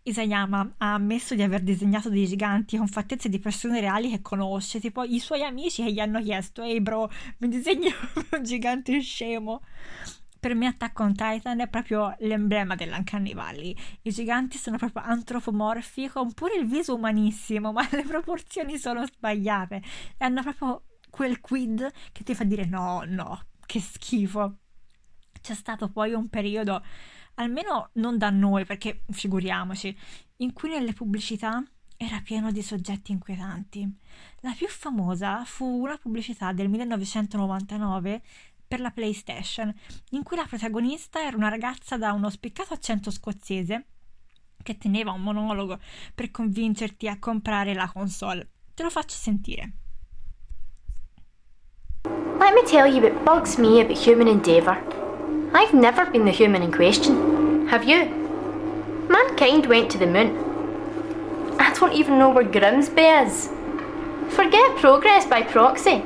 Isayama 0.02 0.76
ha 0.78 0.94
ammesso 0.94 1.36
di 1.36 1.42
aver 1.42 1.62
disegnato 1.62 2.10
dei 2.10 2.26
giganti 2.26 2.78
con 2.78 2.88
fattezze 2.88 3.30
di 3.30 3.38
persone 3.38 3.80
reali 3.80 4.10
che 4.10 4.22
conosce, 4.22 4.80
tipo 4.80 5.04
i 5.04 5.20
suoi 5.20 5.44
amici 5.44 5.84
che 5.84 5.92
gli 5.92 6.00
hanno 6.00 6.22
chiesto 6.22 6.64
Ehi 6.64 6.82
bro, 6.82 7.10
mi 7.40 7.48
disegni 7.50 7.88
un 8.32 8.44
gigante 8.44 9.00
scemo 9.02 9.62
per 10.40 10.56
me 10.56 10.68
Attack 10.68 11.00
on 11.00 11.14
Titan 11.14 11.60
è 11.60 11.68
proprio 11.68 12.16
l'emblema 12.20 12.76
dell'Uncanny 12.76 13.34
Valley. 13.34 13.76
I 14.04 14.12
giganti 14.12 14.58
sono 14.58 14.78
proprio 14.78 15.04
antropomorfi, 15.04 16.08
con 16.08 16.34
pure 16.34 16.56
il 16.56 16.66
viso 16.66 16.96
umanissimo, 16.96 17.72
ma 17.74 17.88
le 17.92 18.04
proporzioni 18.04 18.78
sono 18.78 19.06
sbagliate. 19.06 19.82
E 20.18 20.26
hanno 20.26 20.42
proprio 20.42 20.84
quel 21.10 21.42
quid 21.42 21.92
che 22.12 22.24
ti 22.24 22.34
fa 22.34 22.46
dire 22.46 22.66
no, 22.66 23.04
no, 23.06 23.48
che 23.66 23.82
schifo. 23.82 24.60
C'è 25.42 25.54
stato 25.54 25.90
poi 25.90 26.14
un 26.14 26.30
periodo, 26.30 26.84
almeno 27.36 27.90
non 27.94 28.18
da 28.18 28.30
noi, 28.30 28.66
perché 28.66 29.04
figuriamoci, 29.10 29.98
in 30.38 30.54
cui 30.54 30.70
nelle 30.70 30.94
pubblicità 30.94 31.64
era 32.02 32.22
pieno 32.22 32.50
di 32.50 32.62
soggetti 32.62 33.12
inquietanti. 33.12 33.86
La 34.40 34.54
più 34.56 34.70
famosa 34.70 35.44
fu 35.44 35.66
una 35.66 35.98
pubblicità 35.98 36.54
del 36.54 36.70
1999 36.70 38.22
per 38.70 38.80
la 38.80 38.92
PlayStation, 38.92 39.74
in 40.12 40.22
cui 40.22 40.38
la 40.38 40.46
protagonista 40.46 41.20
era 41.26 41.36
una 41.36 41.50
ragazza 41.50 41.98
da 41.98 42.14
uno 42.14 42.30
spiccato 42.30 42.76
accento 42.76 43.10
scozzese 43.10 43.86
che 44.62 44.78
teneva 44.78 45.12
un 45.12 45.24
monologo 45.24 45.80
per 46.14 46.30
convincerti 46.30 47.08
a 47.08 47.18
comprare 47.18 47.74
la 47.74 47.90
console. 47.92 48.48
Te 48.76 48.84
lo 48.84 48.92
faccio 48.92 49.16
sentire. 49.16 49.72
Let 52.40 52.54
me 52.54 52.62
tell 52.64 52.86
you 52.86 53.02
what 53.02 53.24
bugs 53.24 53.58
me 53.58 53.82
about 53.82 53.98
human 53.98 54.28
endeavour. 54.28 54.78
I've 55.54 55.74
never 55.74 56.08
been 56.10 56.26
the 56.26 56.32
human 56.32 56.62
in 56.62 56.72
question. 56.72 57.68
Have 57.70 57.84
you? 57.84 58.06
Mankind 59.10 59.66
went 59.66 59.90
to 59.92 59.98
the 59.98 60.06
moon. 60.06 60.48
I 61.60 61.74
don't 61.74 61.94
even 61.94 62.20
know 62.20 62.30
where 62.30 62.48
Grimsby 62.48 63.02
is. 63.02 63.50
Forget 64.30 64.78
progress 64.78 65.26
by 65.26 65.42
proxy. 65.42 66.04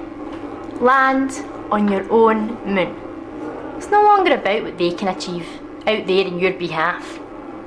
Land 0.79 1.43
on 1.73 1.87
your 1.87 2.05
own 2.11 2.53
moon. 2.65 2.95
It's 3.77 3.89
no 3.89 4.03
longer 4.03 4.35
about 4.35 4.63
what 4.63 4.77
they 4.77 4.91
can 4.91 5.07
achieve 5.07 5.47
out 5.87 6.05
there 6.05 6.25
in 6.25 6.37
your 6.37 6.53
behalf, 6.53 7.19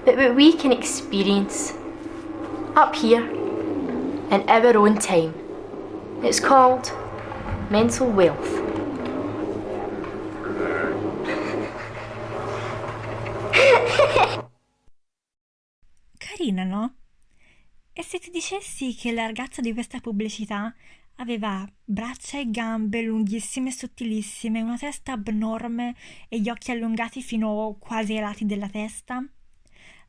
but 0.04 0.16
what 0.16 0.36
we 0.36 0.52
can 0.52 0.70
experience 0.70 1.74
up 2.76 2.94
here 2.94 3.28
in 4.30 4.48
our 4.48 4.76
own 4.76 4.98
time. 4.98 5.34
It's 6.22 6.38
called 6.38 6.92
mental 7.68 8.08
wealth. 8.08 8.62
Carina, 16.20 16.64
no? 16.64 16.94
E 17.92 18.02
se 18.02 18.18
ti 18.18 18.30
dicessi 18.30 18.94
che 18.94 19.10
la 19.10 19.26
ragazza 19.26 19.60
di 19.60 19.72
questa 19.72 19.98
pubblicità 20.00 20.72
aveva 21.16 21.68
braccia 21.84 22.38
e 22.38 22.50
gambe 22.50 23.02
lunghissime 23.02 23.68
e 23.68 23.72
sottilissime, 23.72 24.60
una 24.60 24.76
testa 24.76 25.12
abnorme 25.12 25.94
e 26.28 26.40
gli 26.40 26.48
occhi 26.48 26.70
allungati 26.70 27.22
fino 27.22 27.76
quasi 27.78 28.14
ai 28.14 28.20
lati 28.20 28.46
della 28.46 28.68
testa? 28.68 29.24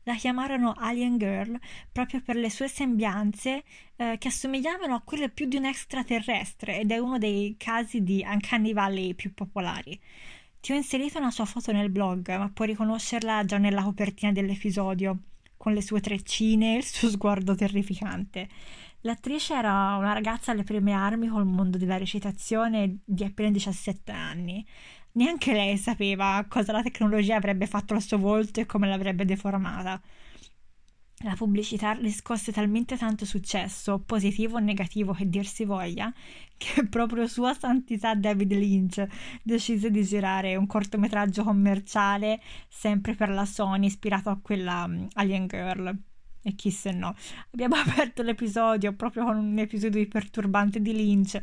La 0.04 0.14
chiamarono 0.14 0.74
Alien 0.74 1.18
Girl 1.18 1.58
proprio 1.92 2.22
per 2.22 2.36
le 2.36 2.48
sue 2.48 2.66
sembianze 2.66 3.62
eh, 3.96 4.16
che 4.18 4.28
assomigliavano 4.28 4.94
a 4.94 5.02
quelle 5.02 5.28
più 5.28 5.46
di 5.46 5.56
un 5.56 5.66
extraterrestre 5.66 6.80
ed 6.80 6.90
è 6.90 6.98
uno 6.98 7.18
dei 7.18 7.56
casi 7.58 8.02
di 8.02 8.24
Uncanny 8.26 8.72
Valley 8.72 9.12
più 9.12 9.34
popolari. 9.34 10.00
Ti 10.60 10.72
ho 10.72 10.76
inserito 10.76 11.18
una 11.18 11.30
sua 11.30 11.44
foto 11.44 11.72
nel 11.72 11.90
blog, 11.90 12.36
ma 12.36 12.50
puoi 12.52 12.68
riconoscerla 12.68 13.44
già 13.44 13.58
nella 13.58 13.82
copertina 13.82 14.32
dell'episodio, 14.32 15.18
con 15.58 15.74
le 15.74 15.82
sue 15.82 16.00
treccine 16.00 16.74
e 16.74 16.78
il 16.78 16.84
suo 16.84 17.10
sguardo 17.10 17.54
terrificante. 17.54 18.48
L'attrice 19.02 19.54
era 19.54 19.96
una 19.96 20.12
ragazza 20.12 20.50
alle 20.50 20.64
prime 20.64 20.92
armi 20.92 21.28
col 21.28 21.46
mondo 21.46 21.78
della 21.78 21.96
recitazione 21.98 22.98
di 23.04 23.24
appena 23.24 23.50
17 23.50 24.10
anni. 24.10 24.66
Neanche 25.12 25.52
lei 25.52 25.76
sapeva 25.78 26.44
cosa 26.48 26.72
la 26.72 26.82
tecnologia 26.82 27.36
avrebbe 27.36 27.66
fatto 27.66 27.94
al 27.94 28.02
suo 28.02 28.18
volto 28.18 28.60
e 28.60 28.66
come 28.66 28.88
l'avrebbe 28.88 29.24
deformata. 29.24 30.00
La 31.22 31.34
pubblicità 31.34 31.92
riscosse 31.92 32.52
talmente 32.52 32.96
tanto 32.96 33.24
successo, 33.24 33.98
positivo 33.98 34.56
o 34.56 34.60
negativo 34.60 35.12
che 35.12 35.28
dir 35.28 35.46
si 35.46 35.64
voglia, 35.64 36.12
che 36.56 36.86
proprio 36.86 37.26
Sua 37.26 37.54
Santità 37.54 38.14
David 38.14 38.52
Lynch 38.52 39.04
decise 39.42 39.90
di 39.90 40.04
girare 40.04 40.54
un 40.54 40.66
cortometraggio 40.66 41.42
commerciale 41.42 42.40
sempre 42.68 43.14
per 43.14 43.30
la 43.30 43.44
Sony 43.44 43.86
ispirato 43.86 44.28
a 44.28 44.38
quella 44.40 44.84
um, 44.84 45.08
Alien 45.14 45.46
Girl. 45.48 46.07
E 46.42 46.54
chi 46.54 46.70
se 46.70 46.92
no. 46.92 47.14
Abbiamo 47.52 47.76
aperto 47.80 48.22
l'episodio 48.22 48.94
proprio 48.94 49.24
con 49.24 49.36
un 49.36 49.58
episodio 49.58 50.06
perturbante 50.08 50.80
di 50.80 50.92
Lynch. 50.92 51.38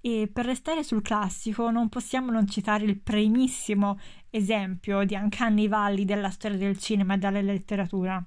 E 0.00 0.28
per 0.32 0.46
restare 0.46 0.82
sul 0.82 1.02
classico 1.02 1.70
non 1.70 1.88
possiamo 1.88 2.32
non 2.32 2.48
citare 2.48 2.84
il 2.84 3.00
primissimo 3.00 3.98
esempio 4.30 5.04
di 5.04 5.14
Uncanny 5.14 5.68
Valley 5.68 6.04
della 6.04 6.30
storia 6.30 6.56
del 6.56 6.78
cinema 6.78 7.14
e 7.14 7.18
della 7.18 7.40
letteratura 7.40 8.24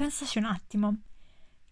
pensaci 0.00 0.38
un 0.38 0.44
attimo. 0.44 1.02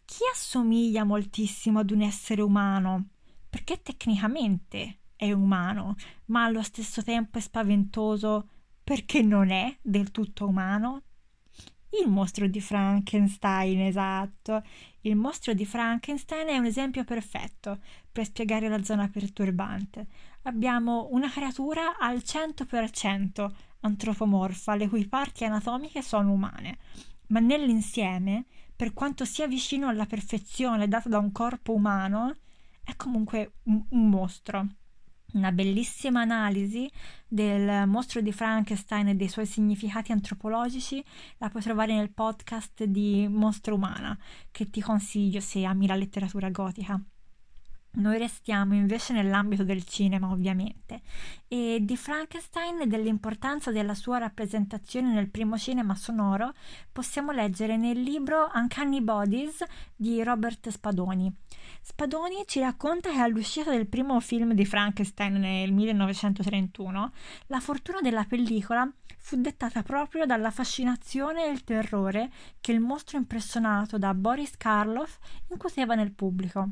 Chi 0.05 0.19
assomiglia 0.31 1.05
moltissimo 1.05 1.79
ad 1.79 1.91
un 1.91 2.03
essere 2.03 2.43
umano? 2.43 3.09
Perché 3.49 3.81
tecnicamente 3.81 4.99
è 5.17 5.33
umano, 5.33 5.97
ma 6.27 6.45
allo 6.45 6.63
stesso 6.63 7.03
tempo 7.03 7.39
è 7.39 7.41
spaventoso 7.41 8.49
perché 8.85 9.23
non 9.23 9.51
è 9.51 9.75
del 9.81 10.11
tutto 10.11 10.47
umano? 10.47 11.05
Il 11.91 12.09
mostro 12.09 12.47
di 12.47 12.61
Frankenstein, 12.61 13.81
esatto. 13.81 14.63
Il 15.03 15.17
mostro 15.17 15.55
di 15.55 15.65
Frankenstein 15.65 16.49
è 16.49 16.59
un 16.59 16.67
esempio 16.67 17.05
perfetto 17.05 17.79
per 18.11 18.27
spiegare 18.27 18.69
la 18.69 18.83
zona 18.83 19.09
perturbante. 19.09 20.07
Abbiamo 20.43 21.09
una 21.13 21.31
creatura 21.31 21.97
al 21.99 22.19
100% 22.19 23.51
antropomorfa, 23.81 24.75
le 24.75 24.89
cui 24.89 25.07
parti 25.07 25.45
anatomiche 25.45 26.03
sono 26.03 26.33
umane 26.33 26.79
ma 27.29 27.41
nell'insieme, 27.41 28.45
per 28.75 28.93
quanto 28.93 29.25
sia 29.25 29.47
vicino 29.47 29.89
alla 29.89 30.07
perfezione 30.07 30.89
data 30.89 31.09
da 31.09 31.19
un 31.19 31.33
corpo 31.33 31.75
umano, 31.75 32.37
è 32.83 32.95
comunque 32.97 33.55
un, 33.65 33.85
un 33.91 34.09
mostro. 34.09 34.67
Una 35.35 35.53
bellissima 35.53 36.23
analisi 36.23 36.91
del 37.27 37.87
mostro 37.87 38.23
di 38.23 38.33
Frankenstein 38.33 39.09
e 39.09 39.15
dei 39.15 39.29
suoi 39.29 39.45
significati 39.45 40.11
antropologici 40.11 41.05
la 41.37 41.51
puoi 41.51 41.63
trovare 41.63 41.95
nel 41.95 42.11
podcast 42.11 42.85
di 42.85 43.29
Mostro 43.29 43.75
Umana, 43.75 44.19
che 44.51 44.71
ti 44.71 44.81
consiglio 44.81 45.41
se 45.41 45.65
ami 45.65 45.87
la 45.87 45.97
letteratura 45.97 46.49
gotica. 46.49 46.99
Noi 47.99 48.17
restiamo 48.17 48.75
invece 48.75 49.13
nell'ambito 49.13 49.65
del 49.65 49.85
cinema, 49.85 50.31
ovviamente, 50.31 51.01
e 51.49 51.79
di 51.83 51.97
Frankenstein 51.97 52.83
e 52.83 52.87
dell'importanza 52.87 53.73
della 53.73 53.95
sua 53.95 54.19
rappresentazione 54.19 55.13
nel 55.13 55.29
primo 55.29 55.59
cinema 55.59 55.97
sonoro 55.97 56.53
possiamo 56.93 57.33
leggere 57.33 57.77
nel 57.77 58.01
libro 58.01 58.51
Uncanny 58.55 59.01
Bodies 59.01 59.65
di 59.97 60.23
Robert 60.23 60.69
Spadoni. 60.69 61.33
Spadoni 61.83 62.45
ci 62.47 62.61
racconta 62.61 63.11
che 63.11 63.19
all'uscita 63.19 63.71
del 63.71 63.89
primo 63.89 64.21
film 64.21 64.53
di 64.53 64.65
Frankenstein 64.65 65.35
nel 65.35 65.73
1931, 65.73 67.13
la 67.49 67.59
fortuna 67.59 68.01
della 68.01 68.25
pellicola 68.25 68.89
fu 69.17 69.41
dettata 69.41 69.83
proprio 69.83 70.25
dalla 70.25 70.53
fascinazione 70.53 71.47
e 71.47 71.51
il 71.51 71.65
terrore 71.65 72.31
che 72.61 72.71
il 72.71 72.79
mostro 72.79 73.19
impressionato 73.19 73.99
da 73.99 74.15
Boris 74.15 74.57
Karloff 74.57 75.19
incuteva 75.49 75.97
nel 75.97 76.13
pubblico 76.13 76.71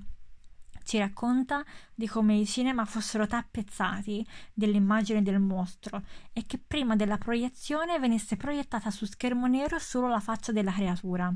ci 0.86 0.98
racconta 0.98 1.64
di 1.92 2.06
come 2.06 2.36
i 2.36 2.46
cinema 2.46 2.84
fossero 2.84 3.26
tappezzati 3.26 4.24
dell'immagine 4.54 5.20
del 5.20 5.40
mostro 5.40 6.04
e 6.32 6.46
che 6.46 6.62
prima 6.64 6.94
della 6.94 7.18
proiezione 7.18 7.98
venisse 7.98 8.36
proiettata 8.36 8.92
su 8.92 9.04
schermo 9.04 9.48
nero 9.48 9.80
solo 9.80 10.06
la 10.06 10.20
faccia 10.20 10.52
della 10.52 10.72
creatura. 10.72 11.34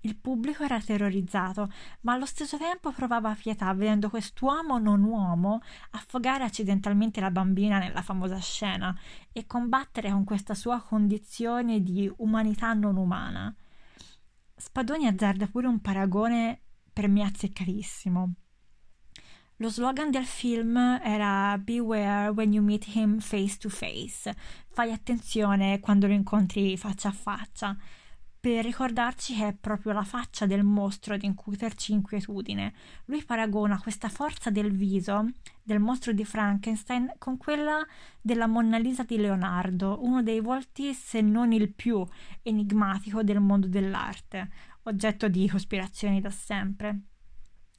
Il 0.00 0.16
pubblico 0.16 0.62
era 0.62 0.80
terrorizzato, 0.80 1.70
ma 2.02 2.14
allo 2.14 2.24
stesso 2.24 2.56
tempo 2.56 2.90
provava 2.92 3.34
pietà 3.34 3.72
vedendo 3.74 4.08
quest'uomo 4.08 4.78
non 4.78 5.02
uomo 5.02 5.60
affogare 5.90 6.44
accidentalmente 6.44 7.20
la 7.20 7.30
bambina 7.30 7.78
nella 7.78 8.00
famosa 8.00 8.38
scena 8.38 8.98
e 9.32 9.44
combattere 9.44 10.10
con 10.10 10.24
questa 10.24 10.54
sua 10.54 10.80
condizione 10.80 11.82
di 11.82 12.10
umanità 12.18 12.72
non 12.72 12.96
umana. 12.96 13.54
Spadoni 14.56 15.06
azzarda 15.06 15.46
pure 15.46 15.66
un 15.66 15.80
paragone 15.80 16.62
per 16.90 17.06
me 17.08 17.22
azzeccatissimo. 17.22 18.32
Lo 19.60 19.70
slogan 19.70 20.12
del 20.12 20.24
film 20.24 20.76
era 21.02 21.58
Beware 21.58 22.28
when 22.28 22.52
you 22.52 22.62
meet 22.62 22.94
him 22.94 23.18
face 23.18 23.58
to 23.58 23.68
face. 23.68 24.32
Fai 24.68 24.92
attenzione 24.92 25.80
quando 25.80 26.06
lo 26.06 26.12
incontri 26.12 26.76
faccia 26.76 27.08
a 27.08 27.12
faccia, 27.12 27.76
per 28.38 28.64
ricordarci 28.64 29.34
che 29.34 29.48
è 29.48 29.52
proprio 29.54 29.92
la 29.92 30.04
faccia 30.04 30.46
del 30.46 30.62
mostro 30.62 31.14
ad 31.14 31.24
incuterci 31.24 31.92
inquietudine. 31.92 32.72
Lui 33.06 33.24
paragona 33.24 33.80
questa 33.80 34.08
forza 34.08 34.50
del 34.50 34.70
viso 34.70 35.28
del 35.60 35.80
mostro 35.80 36.12
di 36.12 36.24
Frankenstein 36.24 37.14
con 37.18 37.36
quella 37.36 37.84
della 38.20 38.46
Monna 38.46 38.78
Lisa 38.78 39.02
di 39.02 39.16
Leonardo, 39.16 39.98
uno 40.04 40.22
dei 40.22 40.38
volti, 40.38 40.94
se 40.94 41.20
non 41.20 41.50
il 41.50 41.72
più 41.72 42.06
enigmatico 42.42 43.24
del 43.24 43.40
mondo 43.40 43.66
dell'arte, 43.66 44.50
oggetto 44.84 45.26
di 45.26 45.48
cospirazioni 45.48 46.20
da 46.20 46.30
sempre. 46.30 47.00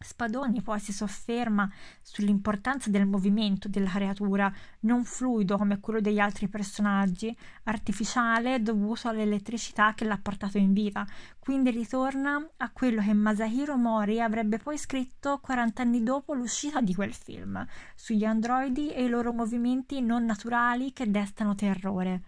Spadoni 0.01 0.61
poi 0.61 0.79
si 0.79 0.93
sofferma 0.93 1.69
sull'importanza 2.01 2.89
del 2.89 3.05
movimento 3.05 3.67
della 3.67 3.89
creatura, 3.89 4.49
non 4.81 5.03
fluido 5.03 5.57
come 5.57 5.81
quello 5.81 5.99
degli 5.99 6.19
altri 6.19 6.47
personaggi, 6.47 7.35
artificiale 7.63 8.61
dovuto 8.61 9.09
all'elettricità 9.09 9.93
che 9.95 10.05
l'ha 10.05 10.17
portato 10.17 10.57
in 10.57 10.71
vita. 10.71 11.05
Quindi 11.37 11.71
ritorna 11.71 12.41
a 12.55 12.71
quello 12.71 13.01
che 13.01 13.11
Masahiro 13.11 13.75
Mori 13.75 14.21
avrebbe 14.21 14.57
poi 14.57 14.77
scritto 14.77 15.39
40 15.39 15.81
anni 15.81 16.01
dopo 16.01 16.33
l'uscita 16.33 16.79
di 16.79 16.95
quel 16.95 17.13
film, 17.13 17.67
sugli 17.93 18.23
androidi 18.23 18.93
e 18.93 19.03
i 19.03 19.09
loro 19.09 19.33
movimenti 19.33 19.99
non 19.99 20.23
naturali 20.23 20.93
che 20.93 21.11
destano 21.11 21.55
terrore. 21.55 22.21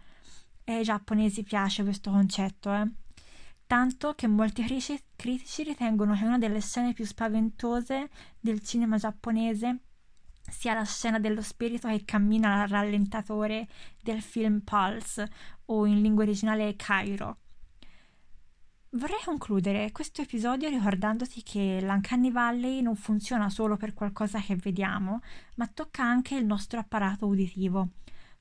E 0.66 0.74
ai 0.74 0.84
giapponesi 0.84 1.44
piace 1.44 1.84
questo 1.84 2.12
concetto, 2.12 2.74
eh? 2.74 3.01
Tanto 3.72 4.16
che 4.16 4.28
molti 4.28 4.66
critici 5.16 5.64
ritengono 5.64 6.14
che 6.14 6.26
una 6.26 6.38
delle 6.38 6.60
scene 6.60 6.92
più 6.92 7.06
spaventose 7.06 8.10
del 8.38 8.62
cinema 8.62 8.98
giapponese 8.98 9.78
sia 10.42 10.74
la 10.74 10.84
scena 10.84 11.20
dello 11.20 11.42
spirito 11.42 11.88
che 11.88 12.04
cammina 12.04 12.64
al 12.64 12.68
rallentatore 12.68 13.70
del 14.04 14.22
film 14.22 14.60
Pulse 14.60 15.32
o 15.68 15.86
in 15.86 16.02
lingua 16.02 16.24
originale 16.24 16.76
Cairo. 16.76 17.38
Vorrei 18.90 19.22
concludere 19.24 19.94
questo 19.94 20.22
episodio 20.22 20.68
ricordandoti 20.68 21.42
che 21.42 21.80
l'Uncanny 21.82 22.30
Valley 22.30 22.82
non 22.82 22.98
funziona 22.98 23.50
solo 23.50 23.78
per 23.78 23.94
qualcosa 23.94 24.42
che 24.42 24.58
vediamo, 24.58 25.22
ma 25.56 25.68
tocca 25.68 26.04
anche 26.04 26.36
il 26.36 26.46
nostro 26.46 26.78
apparato 26.78 27.26
uditivo 27.26 27.92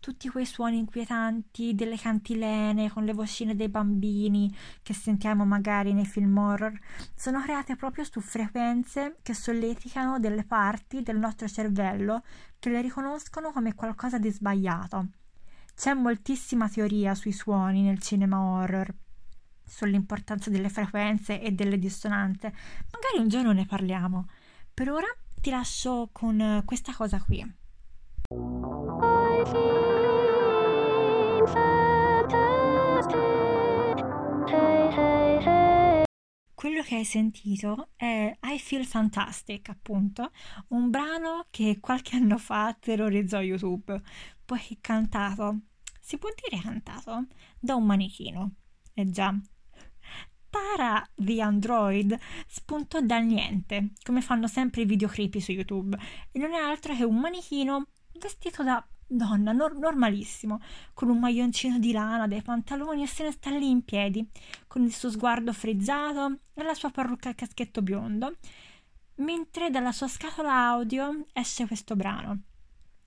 tutti 0.01 0.29
quei 0.31 0.47
suoni 0.47 0.79
inquietanti 0.79 1.75
delle 1.75 1.97
cantilene 1.97 2.91
con 2.91 3.05
le 3.05 3.13
vocine 3.13 3.55
dei 3.55 3.69
bambini 3.69 4.53
che 4.83 4.95
sentiamo 4.95 5.45
magari 5.45 5.93
nei 5.93 6.07
film 6.07 6.37
horror 6.39 6.73
sono 7.15 7.43
create 7.43 7.77
proprio 7.77 8.05
su 8.05 8.21
frequenze 8.21 9.19
che 9.23 9.35
solleticano 9.35 10.19
delle 10.19 10.45
parti 10.45 11.03
del 11.03 11.19
nostro 11.19 11.47
cervello 11.47 12.25
che 12.59 12.71
le 12.71 12.81
riconoscono 12.81 13.53
come 13.53 13.75
qualcosa 13.75 14.19
di 14.19 14.31
sbagliato. 14.31 15.09
C'è 15.75 15.93
moltissima 15.95 16.69
teoria 16.69 17.15
sui 17.15 17.33
suoni 17.33 17.83
nel 17.83 18.01
cinema 18.01 18.39
horror, 18.39 18.93
sull'importanza 19.65 20.51
delle 20.51 20.69
frequenze 20.69 21.41
e 21.41 21.53
delle 21.53 21.79
dissonanze. 21.79 22.53
Magari 22.91 23.19
un 23.19 23.29
giorno 23.29 23.53
ne 23.53 23.67
parliamo. 23.67 24.27
Per 24.73 24.91
ora 24.91 25.07
ti 25.41 25.51
lascio 25.51 26.09
con 26.13 26.63
questa 26.65 26.93
cosa 26.95 27.23
qui. 27.23 28.80
Quello 36.55 36.83
che 36.83 36.96
hai 36.96 37.05
sentito 37.05 37.88
è 37.96 38.37
I 38.42 38.59
Feel 38.59 38.85
Fantastic, 38.85 39.70
appunto, 39.70 40.31
un 40.68 40.90
brano 40.90 41.46
che 41.48 41.79
qualche 41.81 42.16
anno 42.16 42.37
fa 42.37 42.76
terrorizzò 42.79 43.40
YouTube, 43.40 43.98
poi 44.44 44.79
cantato 44.83 45.61
si 46.00 46.18
può 46.18 46.29
dire 46.35 46.61
cantato 46.61 47.26
da 47.59 47.76
un 47.76 47.87
manichino. 47.87 48.57
E 48.92 49.03
eh 49.03 49.11
già. 49.11 49.35
Tara 50.50 51.09
the 51.14 51.40
Android 51.40 52.14
spuntò 52.46 53.00
dal 53.00 53.24
niente, 53.24 53.92
come 54.03 54.20
fanno 54.20 54.48
sempre 54.48 54.83
i 54.83 54.85
video 54.85 55.09
creepy 55.09 55.40
su 55.40 55.53
YouTube, 55.53 55.96
e 56.31 56.38
non 56.38 56.53
è 56.53 56.59
altro 56.59 56.94
che 56.94 57.05
un 57.05 57.18
manichino 57.18 57.87
vestito 58.18 58.62
da 58.62 58.87
donna, 59.11 59.53
nor- 59.53 59.77
normalissimo, 59.77 60.61
con 60.94 61.09
un 61.09 61.18
maglioncino 61.18 61.79
di 61.79 61.92
lana, 61.92 62.27
dei 62.27 62.42
pantaloni 62.42 63.03
e 63.03 63.07
se 63.07 63.25
ne 63.25 63.33
sta 63.33 63.51
lì 63.51 63.68
in 63.68 63.85
piedi, 63.85 64.27
con 64.66 64.83
il 64.83 64.94
suo 64.94 65.11
sguardo 65.11 65.53
frizzato 65.53 66.38
e 66.55 66.62
la 66.62 66.75
sua 66.75 66.90
parrucca 66.90 67.31
a 67.31 67.35
caschetto 67.35 67.83
biondo, 67.83 68.37
mentre 69.16 69.70
dalla 69.70 69.92
sua 69.92 70.09
scatola 70.09 70.53
audio 70.53 71.27
esce 71.33 71.66
questo 71.66 71.96
brano. 71.96 72.42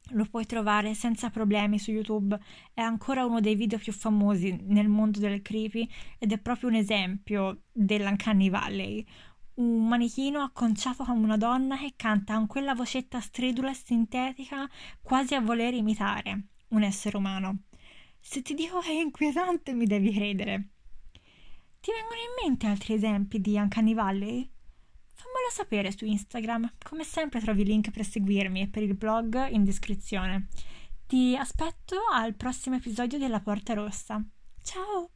Lo 0.09 0.25
puoi 0.25 0.45
trovare 0.45 0.93
senza 0.93 1.29
problemi 1.29 1.79
su 1.79 1.91
YouTube, 1.91 2.37
è 2.73 2.81
ancora 2.81 3.25
uno 3.25 3.39
dei 3.39 3.55
video 3.55 3.79
più 3.79 3.93
famosi 3.93 4.59
nel 4.63 4.89
mondo 4.89 5.19
del 5.19 5.41
creepy 5.41 5.89
ed 6.19 6.33
è 6.33 6.37
proprio 6.37 6.69
un 6.69 6.75
esempio 6.75 7.61
dell'Uncanny 7.71 8.49
Valley. 8.49 9.07
Un 9.55 9.87
manichino 9.87 10.41
acconciato 10.41 11.03
come 11.03 11.23
una 11.23 11.37
donna 11.37 11.77
che 11.77 11.93
canta 11.95 12.35
con 12.35 12.47
quella 12.47 12.73
vocetta 12.73 13.19
stridula 13.19 13.69
e 13.69 13.75
sintetica 13.75 14.67
quasi 15.01 15.35
a 15.35 15.41
voler 15.41 15.73
imitare 15.73 16.47
un 16.69 16.83
essere 16.83 17.17
umano. 17.17 17.63
Se 18.19 18.41
ti 18.41 18.53
dico 18.53 18.79
che 18.79 18.89
è 18.89 19.01
inquietante 19.01 19.73
mi 19.73 19.85
devi 19.85 20.11
credere. 20.11 20.69
Ti 21.79 21.91
vengono 21.91 22.21
in 22.21 22.47
mente 22.47 22.67
altri 22.67 22.93
esempi 22.93 23.41
di 23.41 23.55
Uncanny 23.57 23.93
Valley? 23.93 24.49
Fammelo 25.13 25.49
sapere 25.51 25.91
su 25.91 26.05
Instagram. 26.05 26.73
Come 26.83 27.03
sempre 27.03 27.39
trovi 27.39 27.61
il 27.61 27.67
link 27.67 27.91
per 27.91 28.05
seguirmi 28.05 28.61
e 28.61 28.67
per 28.67 28.83
il 28.83 28.95
blog 28.95 29.49
in 29.49 29.63
descrizione. 29.63 30.47
Ti 31.05 31.35
aspetto 31.37 31.97
al 32.11 32.33
prossimo 32.33 32.77
episodio 32.77 33.19
della 33.19 33.41
Porta 33.41 33.73
Rossa. 33.73 34.23
Ciao! 34.63 35.12